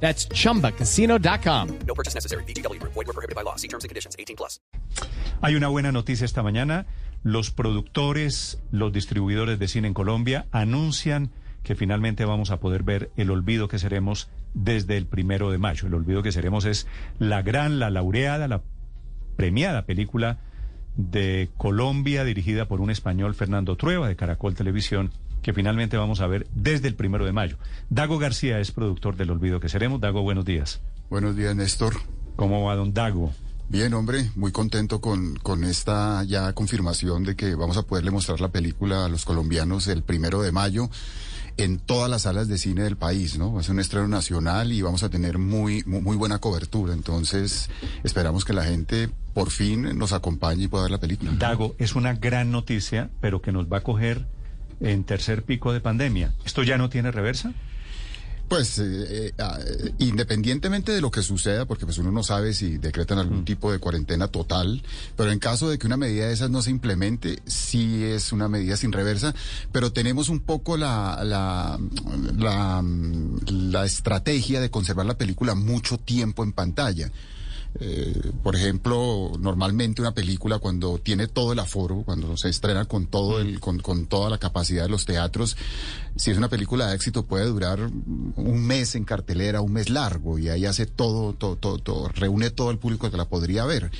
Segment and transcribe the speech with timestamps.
[0.00, 1.68] That's chumbacasino.com.
[1.86, 2.44] No purchase necessary.
[2.44, 2.80] BGW.
[2.82, 3.56] Void were prohibited by law.
[3.56, 4.14] See terms and conditions.
[4.18, 4.60] 18 plus.
[5.42, 6.86] Hay una buena noticia esta mañana.
[7.22, 13.10] Los productores, los distribuidores de cine en Colombia anuncian que finalmente vamos a poder ver
[13.16, 15.88] El Olvido que seremos desde el primero de mayo.
[15.88, 16.86] El Olvido que seremos es
[17.18, 18.62] la gran, la laureada, la
[19.36, 20.38] premiada película
[20.96, 26.26] de Colombia dirigida por un español, Fernando Trueba, de Caracol Televisión, que finalmente vamos a
[26.26, 27.58] ver desde el primero de mayo.
[27.90, 30.00] Dago García es productor del Olvido que seremos.
[30.00, 30.80] Dago, buenos días.
[31.10, 31.94] Buenos días, Néstor.
[32.36, 33.32] ¿Cómo va, don Dago?
[33.68, 38.40] Bien, hombre, muy contento con, con esta ya confirmación de que vamos a poderle mostrar
[38.40, 40.88] la película a los colombianos el primero de mayo
[41.56, 43.58] en todas las salas de cine del país, ¿no?
[43.60, 46.92] Es un estreno nacional y vamos a tener muy, muy, muy buena cobertura.
[46.92, 47.70] Entonces,
[48.04, 51.32] esperamos que la gente por fin nos acompañe y pueda ver la película.
[51.38, 54.26] Dago, es una gran noticia, pero que nos va a coger
[54.80, 56.34] en tercer pico de pandemia.
[56.44, 57.52] ¿Esto ya no tiene reversa?
[58.48, 63.18] Pues eh, eh, independientemente de lo que suceda, porque pues uno no sabe si decretan
[63.18, 64.82] algún tipo de cuarentena total,
[65.16, 68.48] pero en caso de que una medida de esas no se implemente, sí es una
[68.48, 69.34] medida sin reversa,
[69.72, 71.78] pero tenemos un poco la, la,
[72.36, 72.84] la,
[73.48, 77.10] la estrategia de conservar la película mucho tiempo en pantalla.
[77.78, 83.06] Eh, por ejemplo, normalmente una película cuando tiene todo el aforo, cuando se estrena con
[83.06, 85.56] todo el, con, con toda la capacidad de los teatros,
[86.16, 90.38] si es una película de éxito puede durar un mes en cartelera, un mes largo,
[90.38, 93.90] y ahí hace todo, todo, todo, todo reúne todo el público que la podría ver.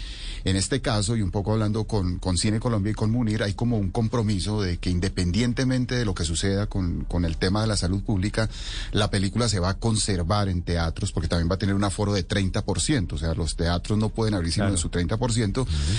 [0.44, 3.54] En este caso, y un poco hablando con, con Cine Colombia y con Munir, hay
[3.54, 7.66] como un compromiso de que independientemente de lo que suceda con, con el tema de
[7.66, 8.48] la salud pública,
[8.92, 12.12] la película se va a conservar en teatros porque también va a tener un aforo
[12.12, 13.65] de 30%, o sea, los teatros
[13.96, 14.74] no pueden abrir sino Claro.
[14.76, 15.44] de su 30%.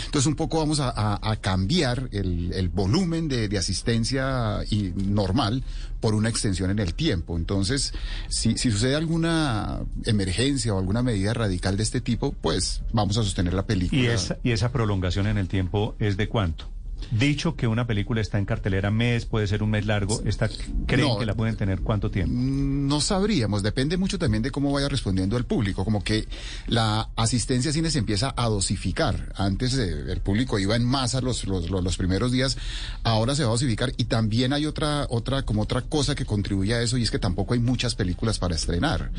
[0.05, 4.93] Entonces, un poco vamos a, a- a cambiar el, el volumen de, de asistencia y
[4.95, 5.63] normal
[5.99, 7.37] por una extensión en el tiempo.
[7.37, 7.93] Entonces,
[8.29, 13.23] si, si sucede alguna emergencia o alguna medida radical de este tipo, pues vamos a
[13.23, 14.01] sostener la película.
[14.01, 16.69] ¿Y esa, ¿Y esa prolongación en el tiempo es de cuánto?
[17.11, 20.49] Dicho que una película está en cartelera mes, puede ser un mes largo, esta,
[20.87, 21.17] ¿creen No.
[21.17, 22.33] que la pueden tener cuánto tiempo?
[22.35, 26.27] Mm, No sabríamos, depende mucho también de cómo vaya respondiendo el público, como que
[26.67, 29.31] la asistencia a cine se empieza a dosificar.
[29.35, 32.57] Antes eh, el público iba en masa los, los, los, los primeros días,
[33.03, 36.73] ahora se va a dosificar y también hay otra, otra, como otra cosa que contribuye
[36.73, 39.11] a eso y es que tampoco hay muchas películas para estrenar.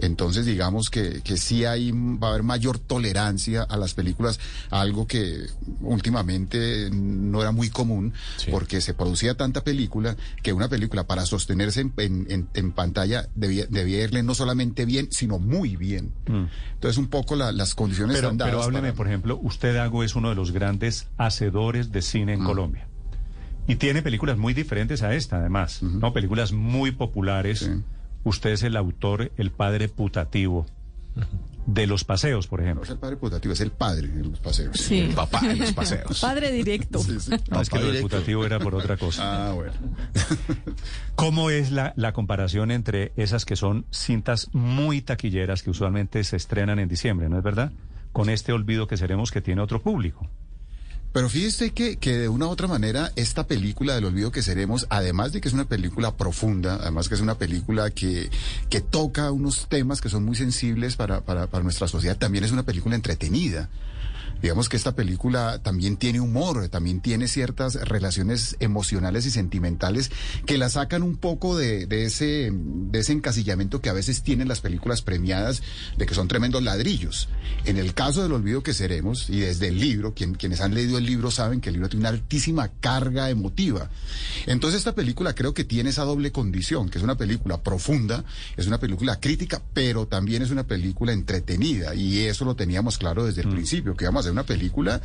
[0.00, 4.40] Entonces, digamos que, que sí hay, va a haber mayor tolerancia a las películas,
[4.70, 5.46] algo que
[5.80, 8.12] últimamente no era muy común,
[8.50, 13.28] porque se producía tanta película que una película para sostenerse en, en- en- en pantalla
[13.34, 16.12] debía, debía irle no solamente bien, sino muy bien.
[16.74, 19.74] Entonces, un poco la- las condiciones Pero, están dadas pero hábleme, para- por ejemplo, usted,
[19.74, 22.86] Dago, es uno de los grandes hacedores de cine en Colombia.
[23.66, 26.12] Y tiene películas muy diferentes a esta, además, ¿no?
[26.12, 27.60] Películas muy populares.
[27.60, 27.70] Sí.
[28.24, 30.66] Usted es el autor, el padre putativo
[31.66, 32.84] de Los Paseos, por No ejemplo.
[32.84, 34.76] es el padre putativo, es el padre de los paseos.
[34.76, 35.10] Sí.
[35.14, 36.20] Papá en los paseos.
[36.20, 36.98] Padre directo.
[37.00, 37.32] Sí, sí.
[37.50, 39.48] No, es que lo putativo era por otra cosa.
[39.48, 39.72] Ah, bueno.
[41.16, 46.36] ¿Cómo es la, la comparación entre esas que son cintas muy taquilleras que usualmente se
[46.36, 47.72] estrenan en diciembre, ¿no es verdad?
[48.12, 50.28] Con este olvido que seremos que tiene otro público.
[51.12, 54.86] Pero fíjese que, que de una u otra manera esta película del olvido que seremos,
[54.90, 58.30] además de que es una película profunda, además que es una película que,
[58.68, 62.52] que toca unos temas que son muy sensibles para, para, para nuestra sociedad, también es
[62.52, 63.68] una película entretenida.
[64.42, 70.10] Digamos que esta película también tiene humor, también tiene ciertas relaciones emocionales y sentimentales
[70.46, 74.48] que la sacan un poco de, de ese, de ese encasillamiento que a veces tienen
[74.48, 75.62] las películas premiadas
[75.96, 77.28] de que son tremendos ladrillos.
[77.64, 80.98] En el caso del olvido que seremos, y desde el libro, quien- quienes han leído
[80.98, 83.90] el libro saben que el libro tiene una altísima carga emotiva.
[84.46, 88.24] Entonces esta película creo que tiene esa doble condición, que es una película profunda,
[88.56, 91.94] es una película crítica, pero también es una película entretenida.
[91.94, 95.00] Y eso lo teníamos claro desde el principio, que íbamos a hacer una película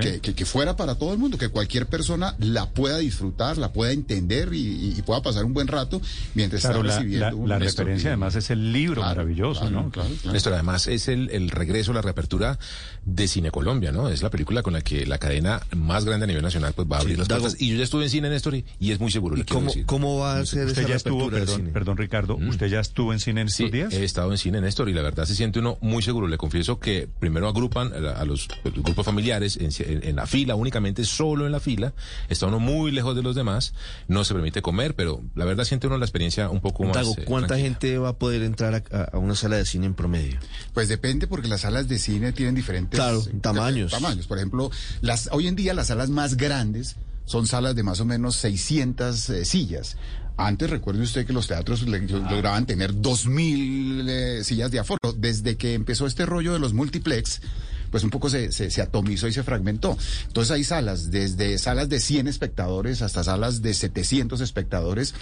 [0.00, 3.72] que, que- que fuera para todo el mundo, que cualquier persona la pueda disfrutar, la
[3.72, 6.00] pueda entender y, pueda pasar un buen rato
[6.34, 9.08] mientras Claro, está la, recibiendo la- un la Néstor referencia además es el libro Claro,
[9.16, 9.90] maravilloso, claro, ¿no?
[9.90, 10.32] claro, claro.
[10.32, 12.58] Néstor, además es el, el regreso, la reapertura
[13.04, 14.08] de Cine Colombia, ¿no?
[14.08, 16.98] Es la película con la que la cadena más grande a nivel nacional pues va
[16.98, 17.42] a abrir las Dago.
[17.42, 17.60] puertas.
[17.60, 19.34] Y yo ya estuve en cine, Néstor, y, y es muy seguro.
[19.36, 19.86] ¿Y le quiero cómo, decir.
[19.86, 21.70] cómo va a ser Usted esa ya estuvo, perdón, cine?
[21.70, 23.92] perdón Ricardo, ¿usted ya estuvo en cine en Sí, estos días?
[23.94, 26.28] he estado en cine, Néstor, y la verdad se siente uno muy seguro.
[26.28, 31.04] Le confieso que primero agrupan a, a los, grupos familiares, en, en, la fila, únicamente
[31.04, 31.92] solo en la fila,
[32.28, 33.74] está uno muy lejos de los demás,
[34.08, 36.94] no se permite comer, pero la verdad siente uno la experiencia un poco más.
[36.94, 40.38] Tago, ¿cuánta gente va a poder entrar a, a, una sala de cine en promedio?
[40.74, 43.90] Pues depende porque las salas de cine tienen diferentes claro, tamaños.
[43.90, 44.26] tamaños.
[44.26, 44.70] Por ejemplo,
[45.00, 49.30] las hoy en día las salas más grandes son salas de más o menos 600
[49.30, 49.96] eh, sillas.
[50.36, 55.12] Antes recuerde usted que los teatros lograban tener 2.000 eh, sillas de aforo.
[55.16, 57.42] Desde que empezó este rollo de los multiplex,
[57.90, 59.96] pues un poco se, se, atomizó y se fragmentó.
[60.26, 65.14] Entonces hay salas, desde salas de 100 espectadores hasta salas de 700 espectadores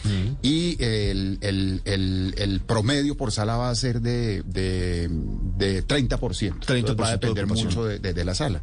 [0.42, 5.08] y el, el, el, el, promedio por sala va a ser de, de,
[5.56, 6.18] de 30%.
[6.18, 8.62] 30% va a depender mucho de, de la sala.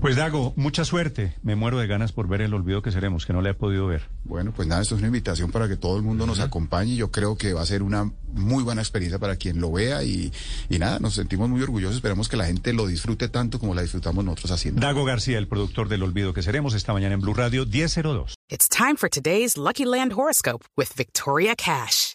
[0.00, 1.34] Pues Dago, mucha suerte.
[1.42, 3.86] Me muero de ganas por ver el olvido que seremos, que no le he podido
[3.86, 4.08] ver.
[4.24, 6.96] Bueno, pues nada, esto es una invitación para que todo el mundo nos acompañe.
[6.96, 10.32] Yo creo que va a ser una muy buena experiencia para quien lo vea y,
[10.70, 11.96] y nada, nos sentimos muy orgullosos.
[11.96, 14.80] Esperamos que la gente lo disfrute tanto como la disfrutamos nosotros haciendo.
[14.80, 18.34] Dago García, el productor del olvido que seremos esta mañana en Blue Radio 1002.
[18.48, 22.14] It's time for today's Lucky Land horoscope with Victoria Cash.